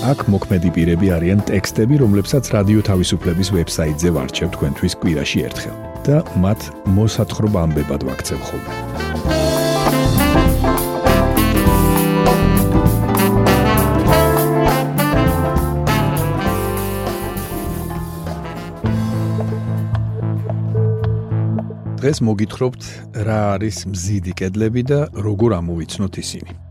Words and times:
აქ 0.00 0.22
მოქმედი 0.32 0.70
პირები 0.72 1.10
არიან 1.12 1.42
ტექსტები, 1.44 1.98
რომლებსაც 2.00 2.48
რადიო 2.54 2.80
თავისუფლების 2.88 3.48
ვებსაიტზე 3.52 4.12
ვარჩევ 4.16 4.48
თქვენთვის 4.54 4.94
კვირაში 4.96 5.42
ერთხელ 5.44 5.76
და 6.06 6.16
მათ 6.40 6.60
მოსათხრობა 6.96 7.58
ამბებად 7.68 8.06
ვაქცევ 8.08 8.40
ხოლმე. 8.48 8.72
დღეს 22.00 22.18
მოგითხრობთ 22.24 22.82
რა 23.28 23.40
არის 23.60 23.84
მზიდი 23.92 24.32
კედლები 24.40 24.82
და 24.88 25.00
როგორ 25.12 25.60
ამოვიცნოთ 25.60 26.14
ისინი. 26.24 26.69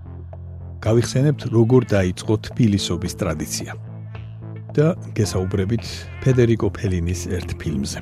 გავიხსენებთ, 0.80 1.42
როგორ 1.52 1.82
დაიწყო 1.92 2.34
თბილისობის 2.48 3.14
ტრადიცია. 3.20 3.72
და 4.70 4.94
გესაუბრებით 5.18 5.86
ფედერიკო 6.24 6.70
ფელინის 6.70 7.22
ერთ 7.36 7.50
ფილმზე. 7.62 8.00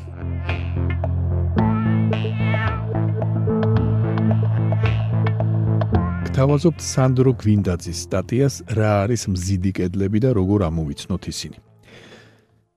თავაზობთ 6.38 6.82
სანდრო 6.86 7.32
გვინდაძის 7.42 8.00
სტატიას 8.06 8.56
რა 8.78 8.90
არის 9.08 9.24
მზიდი 9.32 9.72
კედლები 9.80 10.20
და 10.22 10.30
როგორ 10.38 10.68
ამოვიცნოთ 10.70 11.24
ისინი. 11.34 11.58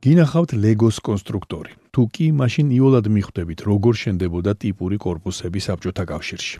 გინახავთ 0.00 0.50
ლეგოს 0.56 0.96
კონსტრუქტორი. 1.04 1.76
თუ 1.92 2.02
კი, 2.08 2.26
მაშინ 2.40 2.66
იოლად 2.72 3.06
მიხვდებით, 3.12 3.60
როგორ 3.68 3.94
შენდებოდა 4.02 4.52
ტიპური 4.62 4.96
корпуსები 4.96 5.60
საბჭოთა 5.60 6.04
კავშირში. 6.08 6.56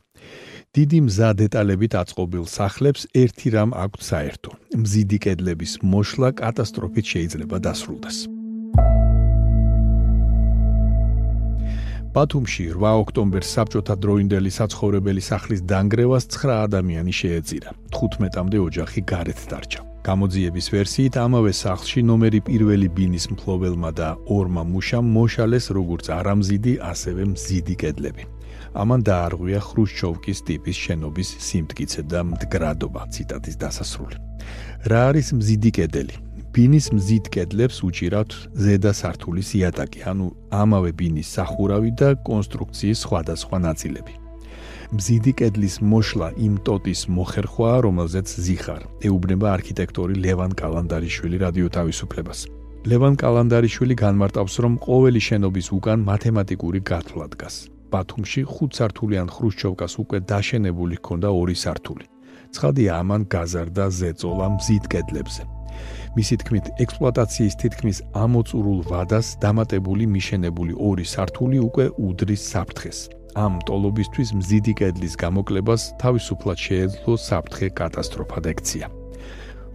დიდი 0.70 0.98
მზა 1.02 1.28
დეტალებით 1.34 1.94
აწყობილ 1.98 2.44
სახლებს 2.46 3.02
ერთი 3.18 3.50
რამ 3.50 3.70
აქვს 3.74 4.06
საერთო. 4.10 4.50
მზიდი 4.78 5.18
კედლების 5.24 5.72
მოშლა 5.82 6.30
კატასტროფით 6.38 7.06
შეიძლება 7.10 7.58
დასრულდეს. 7.66 8.18
ბათუმში 12.14 12.64
8 12.70 13.02
ოქტომბერს 13.02 13.50
საბჭოთა 13.54 13.94
დროინდელი 13.98 14.50
საცხოვრებელი 14.58 15.22
სახლის 15.30 15.60
დანგრევას 15.66 16.24
9 16.38 16.54
ადამიანი 16.66 17.12
შეეწირა. 17.18 17.70
15-მდე 17.91 18.58
ოჯახი 18.70 19.00
გარეთ 19.10 19.41
დარჩა. 19.50 19.89
გამოძიების 20.01 20.67
ვერსიით 20.73 21.15
ამავე 21.20 21.53
სახლში 21.53 22.01
ნომერი 22.09 22.41
პირველი 22.48 22.89
ბინის 22.97 23.27
მფლობელმა 23.33 23.91
და 24.01 24.09
ორმა 24.33 24.62
მუშამ 24.73 25.06
მოშალეს 25.17 25.67
როგორც 25.77 26.09
არამზიდი, 26.17 26.73
ასევე 26.93 27.23
მზიდი 27.33 27.75
კედლები. 27.83 28.25
ამან 28.81 29.01
დაარღვია 29.09 29.61
ხრუშჩოვკის 29.69 30.39
ტიპის 30.48 30.77
შენობის 30.84 31.28
სიმტკიცე 31.47 32.03
და 32.12 32.21
მდგრადობა 32.33 33.03
ციტატის 33.12 33.56
დასასრული. 33.61 34.17
რა 34.89 35.01
არის 35.11 35.28
მზიდი 35.37 35.71
კედელი? 35.77 36.17
ბინის 36.51 36.87
მზიდ 36.97 37.25
კედლებს 37.34 37.77
უჭირავთ 37.87 38.33
ზედა 38.59 38.93
სართულის 39.00 39.50
იატაკი, 39.55 40.00
ანუ 40.10 40.27
ამავე 40.50 40.91
ბინის 40.99 41.28
სახურავი 41.37 41.91
და 42.00 42.09
კონსტრუქციის 42.27 43.03
სხვადასხვა 43.06 43.59
ნაწილები. 43.69 44.19
მზიდი 44.91 45.33
კედლის 45.39 45.77
მოშლა 45.87 46.28
იმ 46.34 46.55
ტოტის 46.67 47.01
მოხერხვა, 47.15 47.71
რომელზეც 47.87 48.28
ზიხარ 48.43 48.83
ეუბნება 49.06 49.53
არქიტექტორი 49.55 50.15
ლევან 50.19 50.51
კალანდარიშვილი 50.59 51.37
რადიო 51.47 51.69
თავისუფლებას. 51.77 52.41
ლევან 52.91 53.15
კალანდარიშვილი 53.23 53.95
განმარტავს, 53.95 54.55
რომ 54.65 54.75
ყოველი 54.83 55.21
შენობის 55.28 55.67
უკან 55.78 55.99
მათემატიკური 56.11 56.81
გათვლა 56.91 57.27
დგას. 57.34 57.55
ბათუმში 57.93 58.43
ხუთ 58.51 58.71
სართულიან 58.78 59.28
ხრუშჩოვკას 59.34 59.95
უკვე 60.03 60.19
დაშენებული 60.27 60.95
ჰქონდა 60.99 61.28
ორი 61.41 61.57
სართული. 61.62 62.05
ცხადია 62.51 62.91
ამან 62.99 63.22
გაზარდა 63.31 63.87
ზეწოლა 63.99 64.47
მზით 64.59 64.84
კედლებზე. 64.91 65.43
მისი 66.19 66.34
თქმით, 66.43 66.67
ექსპლუატაციის 66.83 67.55
თითქმის 67.62 67.99
ამოწურულ 68.25 68.81
ვადას 68.91 69.27
დამატებული 69.39 70.05
მიშენებული 70.11 70.75
ორი 70.75 71.07
სართული 71.07 71.59
უკვე 71.62 71.84
უდრის 71.95 72.43
საფრთხეს. 72.53 73.19
ამ 73.38 73.60
ტოლობისთვის 73.68 74.30
მზიდი 74.41 74.72
კედლის 74.80 75.14
გამოკლებას 75.20 75.82
თავისუფლად 76.02 76.58
შეეძლო 76.66 77.14
საფრთხე 77.28 77.68
კატასტროფად 77.78 78.44
ექცია. 78.52 78.86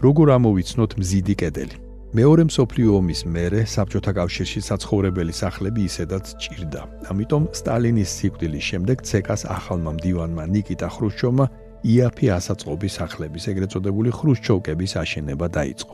როგორ 0.06 0.28
ამოვიცნოთ 0.38 0.92
მზიდი 1.00 1.36
კედელი? 1.42 1.76
მეორე 2.16 2.44
მსოფლიო 2.48 2.90
ომის 3.00 3.22
მერე 3.28 3.62
საბჭოთა 3.68 4.12
კავშირში 4.16 4.62
საცხოვრებელი 4.70 5.34
სახლები 5.36 5.82
ისედაც 5.90 6.26
ჭირდა. 6.44 6.82
ამიტომ 7.12 7.44
სტალინის 7.60 8.10
სიკვდილის 8.18 8.66
შემდეგ 8.70 8.98
ცეკას 9.10 9.42
ახალმა 9.58 9.92
მდივანმა 9.98 10.44
ნიკიტა 10.56 10.88
ხრუშჩოვმა 10.96 11.46
იაფი 11.86 12.28
ასაწყობი 12.38 12.90
სახლების 12.98 13.44
ეგრეთ 13.52 13.70
წოდებული 13.76 14.10
ხრუშჩოვკების 14.18 14.94
აშენება 15.04 15.48
დაიწყო. 15.58 15.94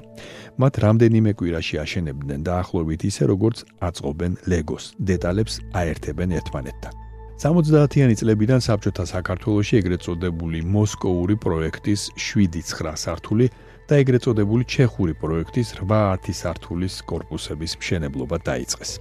მათ 0.62 0.74
რამდენიმე 0.86 1.32
კვირაში 1.40 1.76
აშენებდნენ 1.84 2.40
დაახლოებით 2.48 3.02
ისე 3.10 3.24
როგორც 3.34 3.58
აწყობენ 3.88 4.32
ლეგოს, 4.52 4.84
დეტალებს 5.10 5.54
აერთებენ 5.74 6.30
ერთმანეთთან. 6.40 7.11
70-იანი 7.42 8.14
წლებიდან 8.20 8.62
საბჭოთა 8.62 9.04
საქართველოში 9.10 9.78
ეგრეთ 9.80 10.04
წოდებული 10.06 10.60
მოსკოვური 10.62 11.36
პროექტის 11.42 12.02
7-9 12.14 12.94
სართული 13.02 13.48
და 13.90 13.98
ეგრეთ 13.98 14.28
წოდებული 14.28 14.68
ჩეხური 14.70 15.16
პროექტის 15.18 15.72
8-10 15.82 16.38
სართულის 16.38 17.00
корпуსების 17.10 17.74
მშენებლობა 17.82 18.38
დაიწყეს. 18.46 18.92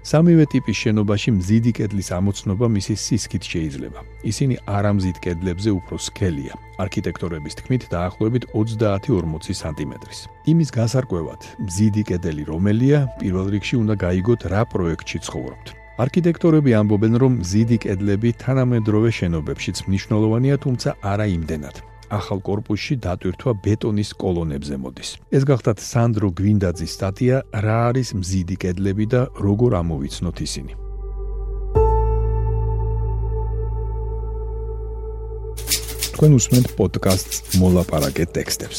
სამივე 0.00 0.44
ტიპის 0.54 0.76
შენობაში 0.80 1.28
მზიდი 1.36 1.72
კედლის 1.76 2.08
ამოცნობა 2.16 2.66
მისი 2.72 2.94
სისქით 3.04 3.44
შეიძლება. 3.52 4.00
ისინი 4.32 4.54
არამზიდ 4.64 5.16
კედლებზე 5.20 5.70
უფრო 5.76 5.96
სქელია, 6.08 6.54
არქიტექტორების 6.80 7.54
თქმით, 7.60 7.82
დაახლოებით 7.92 8.44
30-40 8.56 9.60
სანტიმეტრის. 9.60 10.20
იმის 10.48 10.70
გასარკვევად, 10.72 11.40
მზიდი 11.68 12.02
კედელი 12.08 12.42
რომელია, 12.48 12.98
პირველ 13.20 13.46
რიგში 13.52 13.76
უნდა 13.76 13.94
გაიგოთ 14.04 14.40
რა 14.48 14.62
პროექტში 14.72 15.18
ცხოვრობთ. 15.28 15.83
არქიტექტორები 15.94 16.72
ამბობენ, 16.74 17.14
რომ 17.22 17.32
ზიდი 17.46 17.76
კედლები 17.86 18.30
თანამედროვე 18.42 19.10
შენობებშიც 19.14 19.86
მნიშვნელოვანია, 19.86 20.56
თუმცა 20.58 20.90
არა 21.06 21.26
იმდენად. 21.38 21.76
ახალ 22.10 22.38
корпуსში 22.46 22.94
დატვირთვა 23.04 23.52
ბეტონის 23.64 24.10
კოლონებზე 24.18 24.76
მოდის. 24.82 25.10
ეს 25.34 25.42
გახდათ 25.50 25.78
სანდრო 25.80 26.28
გვინდაძის 26.38 26.90
სტატია 26.98 27.36
რა 27.64 27.78
არის 27.90 28.08
მზიდი 28.20 28.56
კედლები 28.62 29.06
და 29.14 29.20
როგორ 29.38 29.70
ამოვიცნოთ 29.82 30.36
ისინი. 30.46 30.72
თქვენ 36.14 36.30
უსმენთ 36.38 36.66
პოდკასტს 36.78 37.36
მოლაპარაკე 37.58 38.24
ტექსტებს. 38.34 38.78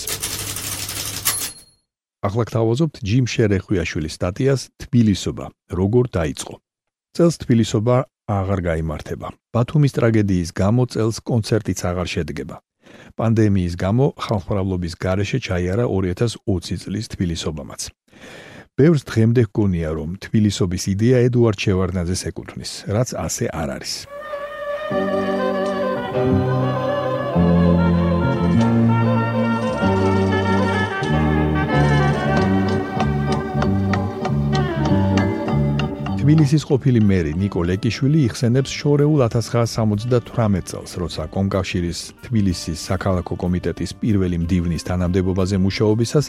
ახლა 2.25 2.43
გთავაზობთ 2.49 2.95
ჯიმ 3.07 3.25
შერეხვიაშვილის 3.29 4.13
სტატიას 4.17 4.61
თბილისობა, 4.81 5.45
როგორ 5.79 6.03
დაიწყო. 6.17 6.64
წელს 7.15 7.35
თბილისობა 7.43 7.95
აღარ 8.27 8.59
გამართება. 8.67 9.27
ბათუმის 9.55 9.95
ტრაგედიის 9.95 10.49
გამო 10.51 10.83
წელს 10.91 11.17
კონცერტიც 11.23 11.79
აღარ 11.89 12.07
შედგება. 12.11 12.55
პანდემიის 13.15 13.75
გამო 13.79 14.05
ხალხმრავლობის 14.25 14.93
გარეშე 14.99 15.39
ჩაიარა 15.47 15.85
2020 15.87 16.83
წლის 16.83 17.05
თბილისობამაც. 17.13 17.81
ბევრს 18.75 19.03
დღემდე 19.07 19.41
ჰგონია, 19.47 19.89
რომ 19.95 20.09
თბილისობის 20.19 20.83
იდეა 20.93 21.17
ედუარდ 21.31 21.57
შევარდნაძეს 21.63 22.21
ეკუთვნის, 22.29 22.71
რაც 22.91 23.09
ასე 23.15 23.45
არ 23.47 23.69
არის. 23.79 23.93
თბილისის 36.35 36.65
ყოფილი 36.67 36.99
მერი 36.99 37.31
ნიკო 37.39 37.61
ლეკიშვილი 37.63 38.21
იხსენებს 38.27 38.71
შორეულ 38.75 39.21
1978 39.23 40.57
წელს, 40.67 40.91
როცა 40.99 41.23
კონკავშირის 41.31 41.99
თბილისის 42.27 42.79
საქალაქო 42.91 43.35
კომიტეტის 43.39 43.95
პირველი 44.03 44.41
მდივნის 44.43 44.83
თანამდებობაზე 44.83 45.55
მუშაობისას 45.63 46.25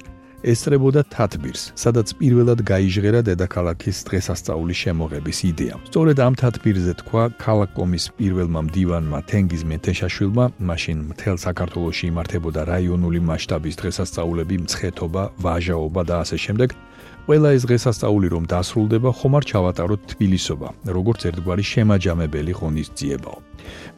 ესწრებოდა 0.47 1.03
თათბირს, 1.11 1.63
სადაც 1.75 2.15
პირველად 2.23 2.63
გაიჟღერა 2.71 3.21
დედაქალაქის 3.27 3.97
დღესასწაულის 4.07 4.79
შემოღების 4.85 5.39
იდეა. 5.51 5.75
სწორედ 5.91 6.19
ამ 6.23 6.35
თათბირზე 6.39 6.93
თქვა 7.03 7.23
ქალაქკომის 7.43 8.05
პირველმა 8.15 8.61
მდივანმა 8.71 9.19
თენგიზ 9.27 9.63
მეთეშაშვილმა, 9.67 10.45
მაშინ 10.71 10.99
მთელ 11.11 11.37
საქართველოში 11.47 12.05
იმართებოდა 12.15 12.61
რაიონული 12.71 13.21
მასშტაბის 13.27 13.75
დღესასწაულები, 13.83 14.55
მცხეთობა, 14.71 15.23
ვაჟაობა 15.43 16.03
და 16.07 16.15
ასე 16.23 16.39
შემდეგ. 16.47 16.79
ყველა 17.27 17.51
ეს 17.59 17.65
დღესასწაული 17.67 18.29
რომ 18.31 18.45
დასრულდება, 18.47 19.11
ხომ 19.19 19.35
არ 19.35 19.45
ჩავატაროთ 19.51 20.01
თბილისობა, 20.15 20.69
როგორც 20.95 21.21
ერთგვარი 21.27 21.65
შემაჯამებელი 21.73 22.53
ღონისძიებაო. 22.55 23.39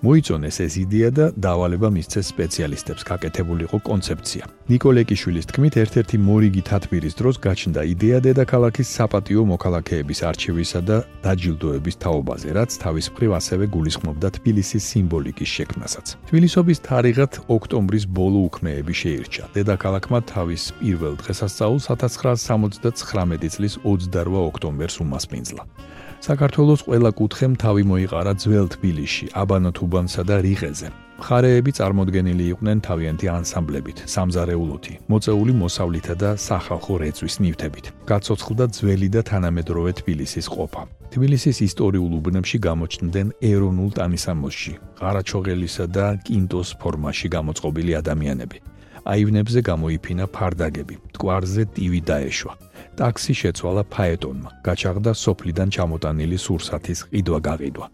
მოიწონეს 0.01 0.57
ეს 0.65 0.75
იდეა 0.81 1.11
და 1.13 1.25
დავალება 1.45 1.89
მისცეს 1.93 2.31
სპეციალისტებს 2.33 3.03
გაკეთებულიყო 3.11 3.79
კონცეფცია. 3.85 4.45
ნიკოლეკიშვილის 4.73 5.49
თქმით, 5.51 5.75
ერთ-ერთი 5.83 6.17
მორიგი 6.29 6.63
თათბირის 6.71 7.15
დროს 7.21 7.37
გაჩნდა 7.47 7.81
იდეა 7.93 8.19
დედაქალაქის 8.27 8.89
საპატიო 8.97 9.43
მოქალაქეების 9.53 10.19
არჩევისა 10.31 10.81
და 10.89 10.97
დაჯილდოების 11.25 11.97
თაობაზე, 12.03 12.49
რაც 12.59 12.71
თავის 12.85 13.07
მხრივ 13.13 13.31
ასევე 13.41 13.65
გულისხმობდა 13.75 14.29
თბილისის 14.39 14.83
სიმბოლიკის 14.89 15.51
შექმნასაც. 15.57 16.07
თბილისობის 16.31 16.79
თარიღად 16.89 17.33
ოქტომბრის 17.57 18.05
ბოლო 18.09 18.41
უქმეები 18.49 18.95
შეირჩა. 19.03 19.45
დედაქალაქმა 19.57 20.19
თავის 20.33 20.63
პირველ 20.81 21.15
დღესასწაულს 21.23 21.85
1979 23.19 23.51
წლის 23.55 23.75
28 23.85 24.43
ოქტომბერს 24.51 24.97
უმასპინძლა. 25.03 25.63
საქართველოს 26.19 26.81
ყველა 26.87 27.11
კუთხემ 27.15 27.53
თავი 27.63 27.83
მოიყარა 27.91 28.33
ძველ 28.43 28.67
თბილისში, 28.75 29.27
აბანოთუბანსა 29.43 30.23
და 30.27 30.37
რიღეზე. 30.43 30.89
მხარეები 31.19 31.71
წარმოდგენილი 31.79 32.45
იყვნენ 32.53 32.79
თავიანთი 32.87 33.27
ანსამბლებით, 33.39 33.99
სამზარეულოთი, 34.15 34.95
მოწეული 35.11 35.53
მოსავლითა 35.63 36.15
და 36.23 36.31
სახალხო 36.39 36.95
რეწვის 37.03 37.35
ნივთებით. 37.43 37.87
გაცოცხლდა 38.11 38.65
ძველი 38.77 39.09
და 39.15 39.21
თანამედროვე 39.31 39.91
თბილისის 39.99 40.47
ყოფა. 40.55 40.83
თბილისის 41.15 41.57
ისტორიულ 41.69 42.13
უბნებში 42.19 42.59
გამოჩნდნენ 42.69 43.27
ეროვნულ 43.51 43.91
ტანისამოსში, 43.99 44.73
ყარაჩოღელისა 45.01 45.87
და 45.97 46.07
კინტოს 46.27 46.69
ფორმაში 46.83 47.27
გამოწყობილი 47.37 47.93
ადამიანები. 48.03 48.59
აივნებზე 49.09 49.61
გამოიფინა 49.71 50.25
ფარდაგები, 50.37 50.95
მტკვარზე 51.09 51.63
ტივი 51.75 52.01
დაეშვა. 52.11 52.53
ტაქსი 52.99 53.35
შეცვალა 53.41 53.83
ფაეტონმა, 53.95 54.51
გაჩაღდა 54.67 55.13
სოფლიდან 55.15 55.69
ჩამოტანილი 55.75 56.39
სურსათის 56.45 57.01
ყიდვა 57.11 57.39
გაყიდვა. 57.47 57.87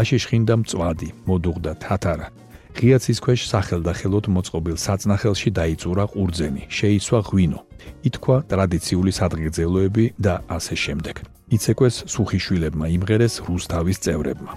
აშიშხინდა 0.00 0.54
მწვადი, 0.60 1.08
მოდუღდა 1.28 1.72
თათარა. 1.84 2.28
ღიაცის 2.76 3.18
ქვეშ 3.24 3.40
სახელდახელოდ 3.52 4.26
მოწყობილ 4.36 4.76
საწნახელში 4.76 5.50
დაიწურა 5.58 6.04
ყურძენი, 6.12 6.62
შეიცვა 6.68 7.20
ღვინო. 7.28 7.60
ითქვა 8.08 8.36
ტრადიციული 8.52 9.12
სადღეგრძელოები 9.18 10.04
და 10.20 10.34
ასე 10.56 10.74
შემდეგ. 10.84 11.16
იცეკვეს 11.56 11.96
სუხიშვილებმა 12.12 12.86
იმღერეს 12.96 13.34
რუსთავის 13.48 13.98
წევრებმა. 14.04 14.52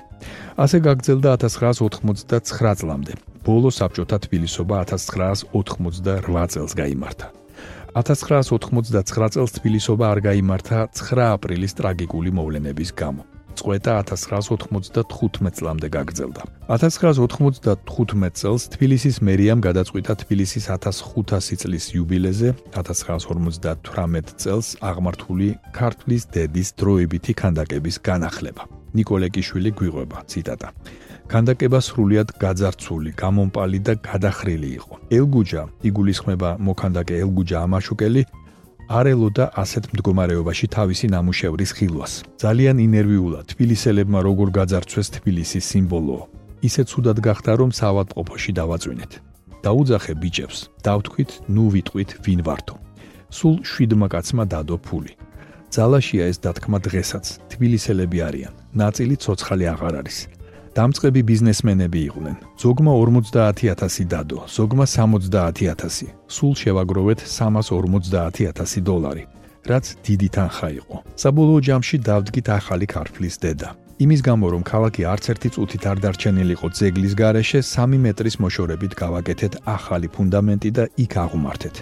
ასე 0.64 0.78
გაგრძელდა 0.88 1.30
1989 1.38 2.76
წლამდე. 2.80 3.14
ბოლო 3.46 3.70
საბჭოთა 3.72 4.18
თბილისობა 4.26 4.76
1988 4.84 6.48
წელს 6.52 6.74
გამართა. 6.76 7.39
1989 7.98 9.34
წელს 9.34 9.52
თბილისობა 9.58 10.06
არ 10.14 10.20
გამართა 10.30 10.80
9 10.94 11.26
აპრილის 11.34 11.74
ტრაგიკული 11.74 12.30
მოვლენების 12.38 12.92
გამო. 12.94 13.24
წყვეტა 13.58 13.94
1995 14.06 15.58
წლამდე 15.58 15.88
გაგრძელდა. 15.90 16.42
1995 16.70 18.36
წელს 18.40 18.64
თბილისის 18.74 19.16
მერიამ 19.26 19.60
გადაწყვიტა 19.68 20.14
თბილისის 20.22 20.66
1500 20.70 21.58
წლის 21.62 21.86
იუბილეზე 21.98 22.50
1958 22.78 24.38
წელს 24.38 24.68
აღმართული 24.80 25.48
ქართლის 25.74 26.24
დედის 26.30 26.70
დროებითი 26.80 27.34
ქანდაკების 27.42 27.98
განახლება. 28.00 28.64
ნიკოლეკიშვილი 28.94 29.72
გვიღვება, 29.78 30.18
ციტატა. 30.30 30.70
ქანდაკება 31.30 31.78
სრულიად 31.78 32.32
გაძარცული, 32.42 33.12
გამომპალი 33.14 33.80
და 33.86 33.94
გადახრილი 34.02 34.70
იყო. 34.82 34.94
ელგუჯა, 35.14 35.62
იგულისხმება 35.90 36.50
მოქანდაკე 36.58 37.16
ელგუჯა 37.24 37.58
ამაშუკელი, 37.70 38.22
არელოდა 38.90 39.46
ასეთ 39.62 39.84
მდგომარეობაში 39.94 40.66
თავისი 40.74 41.06
ნამუშევრის 41.14 41.72
ხილვას. 41.78 42.14
ძალიან 42.42 42.76
ინერვიულად 42.82 43.46
თბილისელებმა 43.54 44.20
როგორ 44.26 44.48
გაძარცვეს 44.58 45.08
თბილისის 45.16 45.64
სიმბოლო. 45.70 46.18
ისე 46.66 46.82
ცუდად 46.90 47.18
გახდა 47.22 47.52
რომ 47.62 47.70
საავადმყოფოში 47.80 48.52
დავაწვინეთ. 48.60 49.12
დაუძახე 49.66 50.14
ბიჭებს, 50.22 50.58
დავთქვით, 50.82 51.32
ნუ 51.54 51.66
ვიტყვით 51.74 52.10
ვინ 52.26 52.42
ვართო. 52.48 52.76
სულ 53.30 53.56
7 53.62 54.10
კაცმა 54.10 54.44
დადო 54.50 54.78
ფული. 54.82 55.14
ძალაშია 55.70 56.26
ეს 56.32 56.38
დათქმა 56.42 56.78
დღესაც. 56.82 57.26
თბილისელები 57.54 58.18
არიან. 58.28 58.54
ნაწილი 58.74 59.16
ცოცხალი 59.24 59.66
აღარ 59.78 59.94
არის. 60.02 60.39
დამწყები 60.78 61.22
ბიზნესმენები 61.30 62.00
იყვნენ. 62.10 62.36
ზოგმა 62.64 62.92
50000 63.02 64.06
დადო, 64.14 64.40
ზოგმა 64.58 64.86
70000. 64.86 66.08
სულ 66.28 66.54
შევაგროვეთ 66.62 67.20
350000 67.26 68.82
დოლარი, 68.88 69.24
რაც 69.70 69.86
დიდი 70.08 70.28
თანხა 70.36 70.70
იყო. 70.80 70.96
საბოლოო 71.22 71.60
ჯამში 71.68 71.96
დავდგით 72.10 72.48
ახალი 72.60 72.86
ქართლის 72.96 73.36
დედა. 73.44 73.70
იმის 74.00 74.22
გამო 74.24 74.46
რომ 74.54 74.64
ქალაქი 74.64 75.02
არც 75.12 75.26
ერთი 75.34 75.50
წუთით 75.56 75.84
არ 75.92 75.98
დარჩენილიყო 76.04 76.68
ძეგლის 76.78 77.14
გარეშე 77.20 77.60
3 77.68 78.00
მეტრის 78.06 78.36
მოშორებით 78.40 78.94
გავაკეთეთ 79.04 79.54
ახალი 79.76 80.08
ფუნდამენტი 80.08 80.70
და 80.78 80.84
იქ 81.04 81.14
აღმართეთ. 81.26 81.76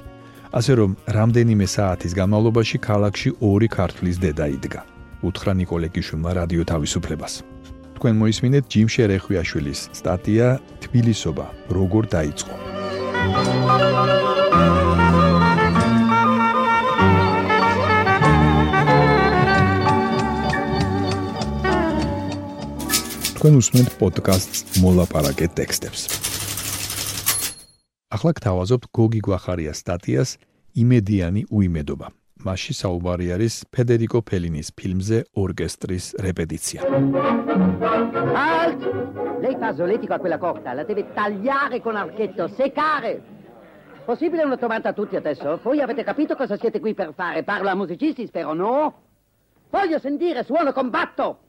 ასე 0.58 0.74
რომ 0.80 0.92
რამდენიმე 1.18 1.66
საათის 1.76 2.14
განმავლობაში 2.20 2.78
ქალაქში 2.88 3.30
ორი 3.50 3.68
ქართლის 3.78 4.18
დედა 4.24 4.46
იდგა. 4.58 4.82
უთხრა 5.28 5.54
ნიკოლეკიშვილმა 5.60 6.32
რადიო 6.40 6.64
თავისუფლებას. 6.72 7.34
თქვენ 7.98 8.16
მოისმინეთ 8.22 8.68
ჯიმ 8.70 8.90
შერეხვიაშვილის 8.94 9.80
სტატია 9.98 10.48
თბილისობა 10.86 11.46
როგორ 11.74 12.04
დაიწყო? 12.14 12.54
თქვენ 23.34 23.54
უსმენთ 23.62 23.90
პოდკასტს 23.98 24.60
მოლაპარაკე 24.86 25.50
ტექსტებს. 25.58 26.02
ახლა 28.14 28.32
გთავაზობთ 28.38 28.86
გოგი 28.94 29.22
გვახარიას 29.26 29.82
სტატიას 29.84 30.30
იმედიანი 30.78 31.42
უიმედობა 31.50 32.08
მასში 32.43 32.75
საუბარი 32.75 33.29
არის 33.37 33.57
ფედერიკო 33.75 34.21
ფელინის 34.27 34.73
ფილმზე 34.79 35.19
ორკესტრის 35.43 36.07
რეპეტიცია. 36.27 36.89
Alt! 38.43 38.87
Lei 39.43 39.57
fa 39.59 39.73
solletico 39.75 40.15
a 40.15 40.19
quella 40.19 40.39
corta, 40.39 40.75
la 40.75 40.85
deve 40.85 41.13
tagliare 41.13 41.81
con 41.81 41.97
archetto, 41.97 42.49
seccare! 42.49 43.23
Possibile 44.05 44.43
una 44.43 44.57
trovata 44.57 44.89
a 44.91 44.93
tutti 44.93 45.15
adesso? 45.15 45.61
Voi 45.63 45.81
avete 45.81 46.03
capito 46.03 46.35
cosa 46.35 46.57
siete 46.57 46.81
qui 46.81 46.95
per 46.95 47.13
fare? 47.15 47.45
Parlo 47.45 47.69
a 47.69 47.75
musicisti, 47.75 48.27
spero, 48.27 48.53
no? 48.53 48.95
Voglio 49.71 49.99
sentire 49.99 50.45
suono 50.45 50.73
combatto! 50.73 51.46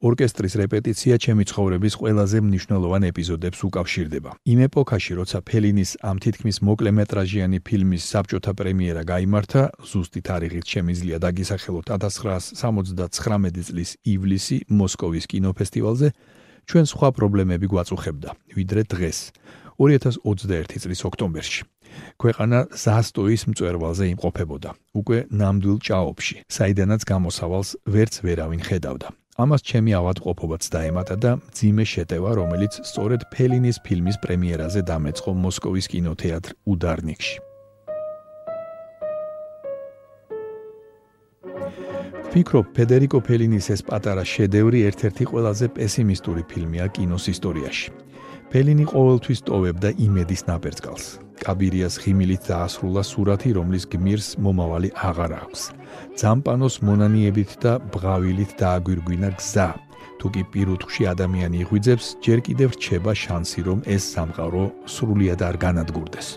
ორკესტრის 0.00 0.54
რეპეტიცია 0.60 1.14
ჩემი 1.24 1.44
ცხოვრების 1.48 1.94
ყველაზე 2.00 2.38
მნიშვნელოვან 2.44 3.02
ეპიზოდებს 3.10 3.60
უკავშირდება. 3.68 4.30
იმ 4.44 4.58
ეპოქაში, 4.68 5.12
როცა 5.20 5.38
ფელინის 5.40 5.90
ამ 6.04 6.16
თითქმის 6.20 6.56
მოკლემეტრაჟიანი 6.68 7.58
ფილმის 7.64 8.02
საბჭოთა 8.12 8.52
პრემიერა 8.60 9.02
გამართა, 9.08 9.62
ზუსტი 9.88 10.20
თარიღით 10.20 10.66
შემიძლია 10.72 11.16
დაგისახელოთ 11.24 11.86
1979 11.96 13.64
წლის 13.68 13.90
ივლისი 14.04 14.56
მოსკოვის 14.68 15.24
კინოფესტივალზე, 15.32 16.08
ჩვენ 16.68 16.84
სხვა 16.92 17.08
პრობლემები 17.16 17.66
გვაწუხებდა, 17.72 18.30
ვიდრე 18.56 18.82
დღეს, 18.84 19.18
2021 19.80 20.76
წლის 20.76 21.00
ოქტომბერში. 21.08 21.64
ქვეყანა 22.22 22.58
ზასტოის 22.84 23.42
მწვერვალზე 23.50 24.04
იმყოფებოდა, 24.14 24.70
უკვე 25.00 25.18
ნამდვილ 25.30 25.78
ჭაობში, 25.86 26.36
საიდანაც 26.56 27.02
გამოსავალს 27.12 27.70
ვერც 27.86 28.14
ვერავინ 28.24 28.62
ხედავდა. 28.68 29.08
ამას 29.40 29.62
ჩემი 29.64 29.92
ავადმყოფობაც 29.96 30.62
დაემატა 30.74 31.14
და 31.16 31.30
ძიმე 31.56 31.84
შეტევა, 31.92 32.30
რომელიც 32.40 32.72
სწორედ 32.84 33.20
ფელინის 33.32 33.76
ფილმის 33.86 34.16
პრემიერაზე 34.24 34.80
დამეწყო 34.90 35.30
მოსკოვის 35.44 35.86
კინოთეატრ 35.92 36.52
უდარნიკში. 36.66 37.36
ფიქრობ, 42.30 42.66
ფედერიკო 42.76 43.18
ფელინის 43.26 43.66
ეს 43.74 43.80
პატარა 43.82 44.22
შედევრი 44.22 44.78
ერთ-ერთი 44.90 45.24
ყველაზე 45.32 45.66
პესიმისტური 45.74 46.42
ფილმია 46.50 46.86
კინოს 46.94 47.24
ისტორიაში. 47.32 47.90
ფელინი 48.50 48.84
ყოველთვის 48.92 49.40
ტოვებდა 49.48 49.88
იმედის 50.06 50.42
ნაპერწკალს. 50.50 51.29
კაბირიას 51.42 51.94
ღიმილით 52.02 52.42
დაასრულა 52.50 53.02
სურათი, 53.10 53.50
რომლის 53.58 53.84
გმირს 53.92 54.28
მომავალი 54.44 54.90
აღარ 55.08 55.32
აქვს. 55.42 55.62
ძამპანოს 56.20 56.74
მონანიებით 56.86 57.52
და 57.64 57.72
ბღავილით 57.92 58.50
დააგვირგვინა 58.60 59.30
გზა. 59.40 59.68
თუ 60.20 60.26
კი 60.34 60.42
პირუტყვში 60.52 61.02
ადამიანი 61.14 61.56
იღვიძებს, 61.64 62.06
ჯერ 62.24 62.38
კიდევ 62.46 62.68
რჩება 62.76 63.12
შანსი, 63.22 63.60
რომ 63.68 63.78
ეს 63.88 64.02
სამყარო 64.14 64.64
სრულიად 64.94 65.40
არ 65.48 65.56
განადგურდეს. 65.64 66.28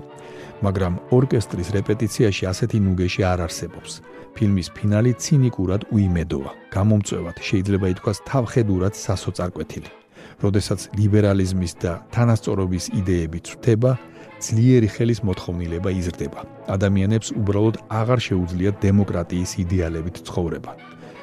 მაგრამ 0.63 0.93
ორკესტრის 1.11 1.69
რეპეტიციაში 1.77 2.43
ასეთი 2.51 2.77
ნუგეში 2.87 3.21
არ 3.27 3.39
არსებობს. 3.47 3.91
ფილმის 4.33 4.67
ფინალი 4.73 5.11
ცინიკურად 5.23 5.81
უიმედოა, 5.93 6.51
გამომწვევად 6.73 7.37
შეიძლება 7.47 7.87
ითქვას 7.93 8.17
თავხედურად 8.31 8.93
სასოწარკვეთილი. 9.05 9.91
როდესაც 10.43 10.79
ლიბერალიზმის 10.97 11.73
და 11.83 11.91
თანასწორობის 12.15 12.85
იდეები 12.99 13.39
ცვთება, 13.47 13.91
ძლიერი 14.45 14.89
ხელის 14.95 15.19
მოთხოვნილება 15.27 15.89
იზრდება. 15.99 16.41
ადამიანებს 16.75 17.27
უბრალოდ 17.39 17.75
აღარ 17.99 18.19
შეუძლიათ 18.27 18.75
დემოკრატიის 18.85 19.51
იდეალებით 19.63 20.15
ცხოვრება. 20.27 20.71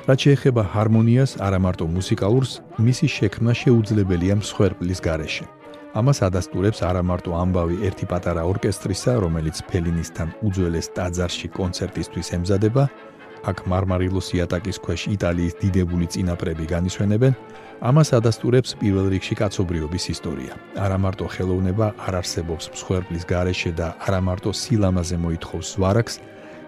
რაც 0.09 0.19
შეეხება 0.25 0.63
ჰარმონიას, 0.73 1.31
არა 1.47 1.59
მარტო 1.65 1.85
მუსიკალურს, 1.97 2.53
მისი 2.87 3.07
შექმნა 3.17 3.53
შეუძლებელია 3.63 4.35
მსხვერპლის 4.41 5.01
გარეშე. 5.07 5.45
ამას 5.91 6.19
ადასტურებს 6.23 6.81
არა 6.87 7.03
მარტო 7.03 7.31
ამბავი 7.35 7.77
ერთი 7.89 8.07
პატარა 8.07 8.43
ორკესტრისა, 8.47 9.13
რომელიც 9.25 9.57
ფელინისთან 9.71 10.29
უძველეს 10.47 10.87
ტაძარში 10.97 11.49
კონცერტისთვის 11.59 12.29
ემზადება, 12.39 12.85
აქ 13.47 13.65
მარმარილოს 13.71 14.29
იატაკის 14.37 14.79
ქვეშ 14.85 15.07
იტალიის 15.17 15.55
დიდებული 15.63 16.07
წინაპრები 16.13 16.65
განისვენებენ, 16.69 17.35
ამას 17.81 18.13
ადასტურებს 18.19 18.77
პირველ 18.77 19.07
რიგში 19.15 19.35
კაცობრიობის 19.41 20.05
ისტორია. 20.13 20.53
არა 20.77 20.99
მარტო 21.01 21.27
ხელოვნება 21.33 21.87
არ 21.97 22.15
არსებობს 22.21 22.69
მსხვერპლის 22.77 23.25
გარეშე 23.25 23.73
და 23.73 23.89
არა 24.05 24.21
მარტო 24.21 24.51
სილამაზე 24.53 25.17
მოითხოვს 25.25 25.67
ზვარაქს, 25.75 26.15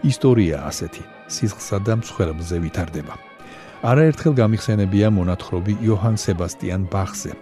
ისტორია 0.09 0.57
ასეთი, 0.71 1.05
სისხლსა 1.29 1.79
და 1.85 1.95
მსხვერპლზე 2.01 2.57
ვითარდება. 2.65 3.15
არაერთხელ 3.83 4.35
გამიხსენებია 4.39 5.09
მონათხრობი 5.11 5.75
იოჰან 5.85 6.17
სებასტიან 6.25 6.83
ბახზე, 6.89 7.33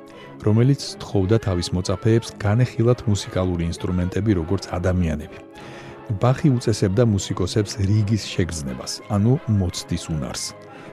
რომელიც 0.40 0.80
თხოვდა 0.96 1.36
თავის 1.46 1.68
მოწაფეებს 1.76 2.28
განეხილათ 2.40 3.04
მუსიკალური 3.06 3.62
ინსტრუმენტები 3.70 4.30
როგორც 4.40 4.64
ადამიანები. 4.72 5.38
ბახი 6.18 6.50
უწესებდა 6.50 7.04
მუსიკოსებს 7.06 7.76
რიგის 7.86 8.24
შეგრძნებას, 8.26 8.92
ანუ 9.14 9.38
მოცდის 9.46 10.04
უნარს. 10.10 10.44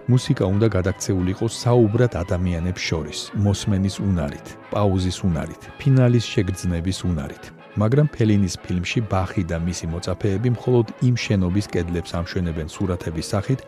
მუსიკა 0.07 0.45
უნდა 0.45 0.67
გადაქცეულიყო 0.77 1.47
საუბრად 1.51 2.13
ადამიანებს 2.21 2.81
შორის, 2.89 3.19
მოსმენის 3.45 3.95
უნარით, 3.99 4.47
პაუზის 4.71 5.17
უნარით, 5.27 5.61
ფინალის 5.79 6.25
შეგრძნების 6.33 6.97
უნარით. 7.09 7.43
მაგრამ 7.81 8.07
ფელინის 8.13 8.55
ფილმში 8.63 8.99
ბახი 9.09 9.43
და 9.49 9.57
მისი 9.61 9.85
მოწაფეები 9.93 10.49
მხოლოდ 10.57 10.87
იმ 11.09 11.15
შენობის 11.25 11.65
კედლებს 11.73 12.11
ამშვენებენ 12.19 12.67
სურათების 12.75 13.29
სახით, 13.33 13.59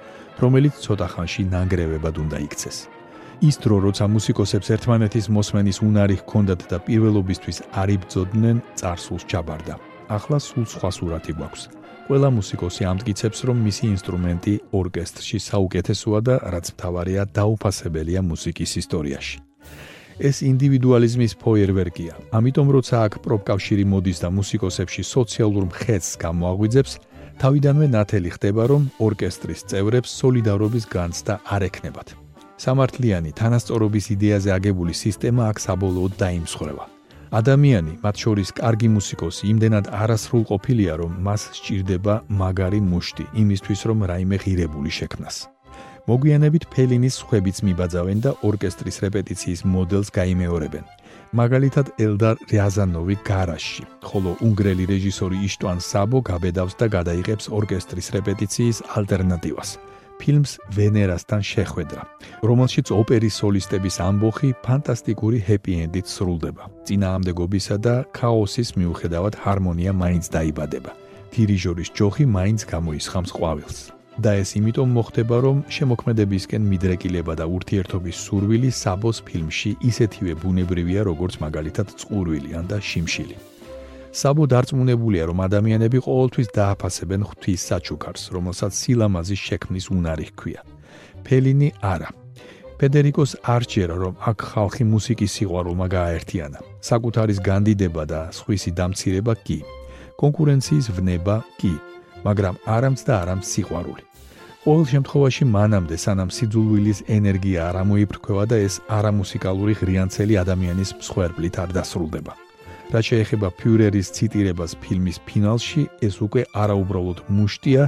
რომელიც 0.42 0.74
ცოტა 0.86 1.08
ხანში 1.14 1.44
ნანგრევებად 1.54 2.16
უნდა 2.24 2.38
იქცეს. 2.46 2.78
ის 3.42 3.56
დრო, 3.64 3.78
როცა 3.88 4.06
მუსიკოსებს 4.16 4.68
ერთმანეთის 4.76 5.26
მოსმენის 5.32 5.78
უნარი 5.88 6.16
ჰქონდათ 6.22 6.62
და 6.72 6.78
პირველობისთვის 6.88 7.58
არ 7.82 7.88
იბძოდნენ, 7.96 8.56
царსულს 8.80 9.24
ჩაბარდა. 9.32 9.89
ახლა 10.10 10.38
სულ 10.42 10.66
სხვა 10.74 10.90
სურათი 10.98 11.34
გვაქვს. 11.38 11.64
ყველა 12.10 12.30
მუსიკოსი 12.34 12.84
ამტკიცებს, 12.90 13.40
რომ 13.48 13.58
მისი 13.68 13.86
ინსტრუმენტი 13.94 14.54
ორკესტრში 14.74 15.38
საუკეთესოა 15.50 16.20
და 16.26 16.36
რაც 16.54 16.66
მთავარია, 16.74 17.22
დაუფასებელია 17.38 18.22
მუსიკის 18.26 18.72
ისტორიაში. 18.82 19.38
ეს 20.20 20.38
ინდივიდუალიზმის 20.44 21.34
ფოიერვერკია. 21.40 22.14
ამიტომ 22.38 22.68
როცა 22.76 22.96
აქ 23.08 23.14
პროპკავშირი 23.24 23.86
მოდის 23.94 24.18
და 24.24 24.30
მუსიკოსებში 24.40 25.04
სოციალურ 25.16 25.64
მხეცს 25.72 26.12
გამოაღვიძებს, 26.26 26.94
თავიდანვე 27.40 27.86
ნათელი 27.96 28.30
ხდება, 28.36 28.64
რომ 28.68 28.82
ორკესტრის 29.00 29.62
წევრებს 29.70 30.10
სოლიდარობის 30.20 30.86
განცდა 30.92 31.34
არ 31.56 31.62
ექნებათ. 31.70 32.08
სამართლიანი 32.60 33.32
თანასწორობის 33.40 34.06
იდეაზე 34.16 34.50
აგებული 34.58 34.94
სისტემა 35.04 35.44
აქ 35.52 35.58
საბოლოოდ 35.64 36.14
დაიმსხვრევა. 36.20 36.99
ადამიანი, 37.30 37.94
მათ 38.02 38.16
შორის 38.24 38.50
კარგი 38.58 38.90
მუსიკოსი, 38.96 39.44
იმდენად 39.54 39.86
არასრულ 39.94 40.44
ყოფილია, 40.50 40.94
რომ 41.02 41.12
მას 41.26 41.42
სჭირდება 41.58 42.14
მაგარი 42.42 42.82
მუშტი 42.82 43.26
იმისთვის, 43.44 43.82
რომ 43.90 43.98
რაიმე 44.10 44.38
ღირებული 44.44 44.92
შექმნას. 45.00 45.38
მოგვიანებით 46.10 46.64
ფელინის 46.74 47.16
ხვებიც 47.28 47.58
მიბაძავენ 47.68 48.20
და 48.26 48.32
ორკესტრის 48.50 48.98
რეპეტიციის 49.06 49.62
მოდელს 49.74 50.10
გაიმეორებენ. 50.18 50.86
მაგალითად, 51.40 51.86
ელდარ 52.06 52.36
რიაზანოვი 52.50 53.16
გარაჟში, 53.30 53.84
ხოლო 54.10 54.32
უნგრელი 54.42 54.86
რეჟისორი 54.90 55.38
იშტვან 55.46 55.78
საბო 55.86 56.20
გაბედავს 56.30 56.74
და 56.82 56.86
გადაიღებს 56.98 57.46
ორკესტრის 57.54 58.08
რეპეტიციის 58.18 58.78
ალტერნატივას. 58.98 59.70
ფილმს 60.20 60.52
ვენერასთან 60.76 61.42
შეხვედრა, 61.52 62.02
რომელშიც 62.50 62.88
ოპერის 63.00 63.36
სოლისტების 63.42 63.96
ამბოხი 64.10 64.50
ფანტასტიკური 64.66 65.38
ჰეპი-ენდით 65.48 66.08
სრულდება. 66.16 66.64
წინააღმდეგობისა 66.88 67.76
და 67.86 67.96
ქაოსის 68.18 68.70
მიუხედავად 68.80 69.34
ჰარმონია 69.44 69.92
მაინც 70.02 70.26
დაიბადება. 70.36 70.92
დირიჟორის 71.34 71.90
ჯოხი 71.98 72.26
მაინც 72.38 72.60
გამოისხამს 72.74 73.32
ყვავილს. 73.38 73.80
და 74.20 74.32
ეს 74.42 74.50
იმიტომ 74.60 74.90
მოხდება, 74.98 75.36
რომ 75.46 75.58
შემოქმედებისკენ 75.76 76.64
მიდრეკილება 76.72 77.34
და 77.40 77.46
ურთიერთობის 77.56 78.18
სურვილი 78.26 78.72
საბოს 78.84 79.18
ფილმში 79.28 79.72
ისეთივე 79.90 80.34
ბუნებრივია, 80.44 81.02
როგორც 81.08 81.40
მაგალითად 81.40 81.88
წყურვილი 82.00 82.52
ან 82.60 82.66
და 82.68 82.78
შიმშილი. 82.90 83.38
საბო 84.10 84.44
დარწმუნებულია, 84.50 85.24
რომ 85.30 85.38
ადამიანები 85.46 86.00
ყოველთვის 86.02 86.48
დააფასებენ 86.58 87.22
ღვთის 87.30 87.62
საჩუქარს, 87.70 88.24
რომელსაც 88.34 88.72
სილამაზის 88.74 89.42
შექმნის 89.48 89.86
უნარი 89.94 90.26
ჰქვია. 90.34 90.62
ფელინი 91.26 91.70
არა. 91.94 92.10
ფედერიკოს 92.80 93.32
არჩერა, 93.44 93.96
რომ 94.02 94.14
აქ 94.30 94.38
ხალხი 94.50 94.84
მუსიკის 94.94 95.32
სიყვარულმა 95.38 95.88
გააერთიანა. 95.94 96.60
საკუთარის 96.90 97.40
განდიდება 97.44 98.04
და 98.10 98.22
სხვისი 98.34 98.72
დამცირება 98.80 99.34
კი. 99.46 99.60
კონკურენციის 100.18 100.86
ვნება 100.98 101.36
კი, 101.60 101.74
მაგრამ 102.26 102.56
არამც 102.66 103.00
და 103.08 103.14
არამც 103.22 103.44
სიყვარული. 103.54 104.04
ყოველ 104.66 104.86
შემთხვევაში 104.92 105.44
მანამდე 105.56 105.96
სანამ 106.06 106.30
სიძულვილის 106.36 107.00
ენერგია 107.08 107.60
არ 107.70 107.76
ამოიფრქვევა 107.84 108.44
და 108.52 108.58
ეს 108.68 108.76
არამუსიკალური 108.98 109.74
ღრიანცელი 109.80 110.34
ადამიანის 110.44 110.90
მსხვერპლით 111.00 111.56
არ 111.64 111.70
დასრულდება. 111.78 112.49
რაც 112.90 113.06
შეეხება 113.10 113.48
ფიურერის 113.60 114.08
ციტირებას 114.18 114.72
ფილმის 114.82 115.18
ფინალში, 115.30 115.84
ეს 116.02 116.16
უკვე 116.26 116.42
არაუბრალოდ 116.58 117.20
მუშტია, 117.38 117.84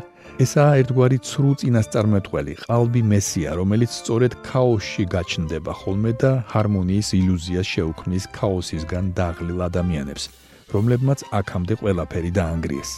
ესაა 0.45 0.73
ერთგვარი 0.81 1.17
ცრუ 1.25 1.51
წინასწარმეტყველი, 1.61 2.53
ყალბი 2.65 3.01
მესია, 3.13 3.49
რომელიც 3.57 3.91
სწორედ 3.97 4.33
ქაოსში 4.45 5.03
გაჩნდება 5.15 5.71
ხოლმე 5.81 6.11
და 6.21 6.31
ჰარმონიის 6.53 7.09
ილუზიას 7.17 7.67
შეუქმნის 7.73 8.25
ქაოსისგან 8.37 9.05
დაღლილ 9.17 9.59
ადამიანებს, 9.69 10.23
რომლებმაც 10.69 11.19
აქამდე 11.39 11.73
ყველაფერი 11.81 12.31
დაანგრიეს. 12.37 12.91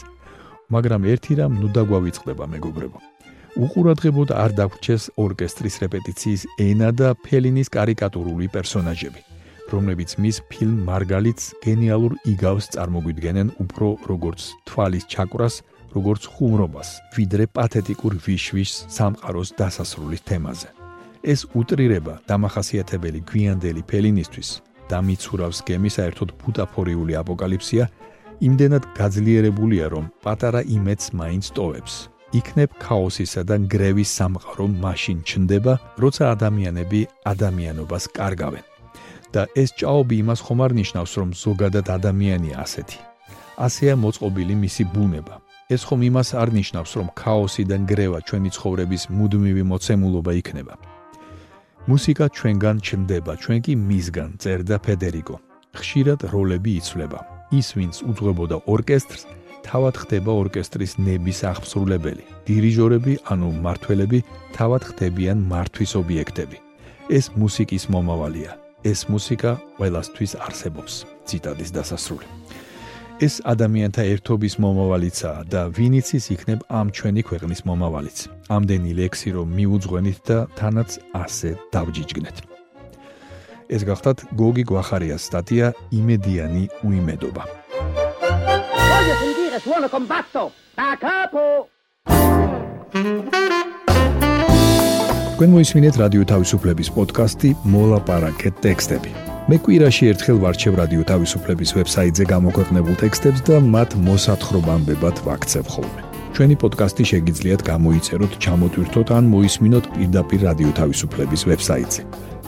მაგრამ 0.73 1.01
ერთი 1.13 1.33
რამ 1.39 1.53
ნუ 1.61 1.67
დაგვავიწყდება, 1.71 2.43
მეგობრებო. 2.53 2.99
უყურადღებოდ 3.53 4.29
არ 4.43 4.51
დაგვრჩეს 4.59 5.03
ორკესტრის 5.23 5.75
რეპეტიციის 5.83 6.41
ენა 6.67 6.89
და 6.99 7.13
ფელინის 7.25 7.69
კარიკატურული 7.69 8.49
პერსონაჟები. 8.49 9.21
რომლებიც 9.73 10.11
მის 10.21 10.37
ფილმ 10.51 10.77
მარგალიტს 10.87 11.45
გენიალურ 11.65 12.13
იგავს 12.33 12.65
წარმოგვიდგენენ 12.75 13.47
უფრო 13.63 13.87
როგორც 14.11 14.41
თვალის 14.69 15.03
ჩაკვრას, 15.13 15.55
როგორც 15.97 16.23
ხუმრობას, 16.33 16.89
ვიდრე 17.17 17.45
პათეტიკურ 17.57 18.13
ვიშვიშ 18.25 18.71
სამყაროს 18.97 19.49
დასასრულის 19.59 20.21
თემაზე. 20.29 20.69
ეს 21.23 21.41
უტრირება 21.55 22.13
დამახასიათებელი 22.27 23.19
გვიანდელი 23.29 23.81
ფელინისტვის 23.91 24.49
და 24.91 24.97
მიცურავს 25.07 25.59
გემის 25.67 25.95
საერთოდ 25.97 26.29
ბუტაფორიული 26.41 27.13
აპოკალიფსია 27.21 27.85
იმდენად 28.43 28.83
გაძლიერებულია, 28.99 29.85
რომ 29.93 30.05
პატარა 30.23 30.61
იმედს 30.67 31.05
მაინც 31.19 31.45
ტოვებს. 31.55 31.93
იქნებ 32.33 32.69
ქაოსისა 32.81 33.41
და 33.45 33.55
გრევის 33.71 34.09
სამყარო 34.19 34.65
მაშინ 34.83 35.17
ჩნდება, 35.29 35.73
როცა 36.01 36.23
ადამიანები 36.33 36.99
ადამიანობას 37.31 38.03
კარგავენ. 38.17 38.72
და 39.33 39.43
ეს 39.57 39.69
ჭაობი 39.79 40.15
იმას 40.23 40.39
ხომ 40.45 40.59
არ 40.65 40.71
ნიშნავს, 40.79 41.11
რომ 41.19 41.29
ზოგადად 41.43 41.87
ადამიანია 41.97 42.55
ასეთი. 42.65 42.99
ასეა 43.57 43.95
მოწყობილი 44.03 44.55
მისი 44.63 44.83
ბუნება. 44.93 45.35
ეს 45.73 45.81
ხომ 45.87 46.01
იმას 46.09 46.29
არ 46.41 46.49
ნიშნავს, 46.59 46.91
რომ 46.99 47.07
ქაოსი 47.21 47.63
და 47.69 47.77
გრევა 47.89 48.19
ჩვენი 48.27 48.49
ცხოვრების 48.55 49.03
მუდმივი 49.17 49.63
მოცემულობა 49.71 50.31
იქნება. 50.41 50.73
მუსიკა 51.89 52.25
ჩვენგან 52.37 52.77
ჩნდება, 52.87 53.33
ჩვენ 53.43 53.59
კი 53.65 53.73
მისგან, 53.89 54.29
წერდა 54.41 54.77
ფედერიკო. 54.85 55.35
ხშირად 55.75 56.19
როლები 56.33 56.71
იცვლება. 56.79 57.19
ის, 57.59 57.67
ვინც 57.77 57.95
უძღვებოდა 58.09 58.57
ორკესტრს, 58.73 59.23
თავად 59.67 59.93
ხდება 60.01 60.31
ორკესტრის 60.41 60.93
ნების 61.05 61.39
აღსრულებელი. 61.51 62.23
დირიჟორები, 62.47 63.13
ანუ 63.31 63.47
მართველები, 63.65 64.19
თავად 64.57 64.81
ხდებიან 64.89 65.37
მართვის 65.51 65.91
ობიექტები. 66.01 66.57
ეს 67.09 67.25
მუსიკის 67.35 67.83
მომავალია. 67.93 68.62
ეს 68.83 68.99
მუსიკა 69.09 69.51
ყველასთვის 69.79 70.31
არსებობს. 70.45 70.93
ციტადის 71.27 71.69
დასასრული. 71.77 72.27
ეს 73.25 73.39
ადამიანთა 73.53 74.03
ერთობის 74.13 74.53
მომავალიცაა 74.63 75.41
და 75.53 75.61
ვინიცის 75.77 76.25
იქნებ 76.35 76.59
ამ 76.79 76.87
ჩვენი 76.97 77.21
ქვეყნის 77.29 77.61
მომავალიც. 77.69 78.17
ამდენი 78.55 78.91
ლექსი 78.99 79.29
რომ 79.37 79.47
მიუძღვენით 79.57 80.19
და 80.27 80.37
თანაც 80.59 80.89
ასე 81.23 81.49
დავჯიჯგნეთ. 81.73 82.37
ეს 83.75 83.81
გახდათ 83.89 84.17
გოგი 84.39 84.63
გვახარიას 84.69 85.23
სტატია 85.29 85.67
იმედიანი 85.99 86.63
უიმედობა. 86.87 87.43
Voglio 89.03 89.15
sentire 89.21 89.59
suono 89.59 89.87
combatto. 89.89 90.51
Da 90.77 90.97
capo. 90.97 91.69
თქვენ 95.33 95.49
მოისმინეთ 95.49 95.95
რადიო 95.97 96.23
თავისუფლების 96.29 96.89
პოდკასტი 96.93 97.49
მოლაპარაკე 97.73 98.49
ტექსტები. 98.61 99.11
მე 99.49 99.57
კვირაში 99.65 100.03
ერთხელ 100.13 100.37
ვარჩევ 100.43 100.73
რადიო 100.77 101.03
თავისუფლების 101.09 101.69
ვებსაიტზე 101.73 102.23
გამოქვეყნებულ 102.33 102.95
ტექსტებს 103.01 103.41
და 103.47 103.55
მათ 103.73 103.89
მოსათხრობამდებად 104.07 105.15
ვაქცევ 105.25 105.65
ხოლმე. 105.73 106.01
ჩვენი 106.37 106.55
პოდკასტი 106.61 107.03
შეგიძლიათ 107.11 107.61
გამოიწეროთ, 107.71 108.31
ჩამოტვირთოთ 108.45 109.07
ან 109.17 109.23
მოისმინოთ 109.33 109.85
პირდაპირ 109.95 110.41
რადიო 110.49 110.71
თავისუფლების 110.79 111.41
ვებსაიტზე. 111.49 112.01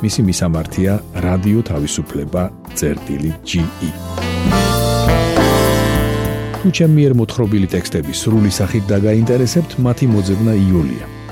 მისი 0.06 0.22
მისამართია 0.30 0.94
რადიო 1.26 1.60
თავისუფლება.ge. 1.72 3.90
თუ 6.62 6.68
ჩემი 6.78 6.94
მიერ 6.98 7.14
მოთხრობილი 7.18 7.68
ტექსტები 7.74 8.12
სრული 8.22 8.52
სახით 8.54 8.84
დაგაინტერესებთ, 8.94 9.72
მათი 9.86 10.06
მოძებნა 10.14 10.54
იულია. 10.70 11.15